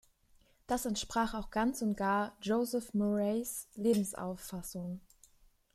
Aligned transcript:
Das 0.65 0.87
entsprach 0.87 1.35
auch 1.35 1.51
ganz 1.51 1.83
und 1.83 1.95
gar 1.95 2.35
Joseph 2.41 2.91
Murrays 2.95 3.67
Lebensauffassung. 3.75 4.99